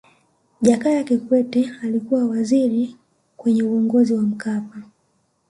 [0.61, 2.95] jakaya kikwete alikuwa waziri
[3.37, 4.83] kwenye uongozi wa mkapa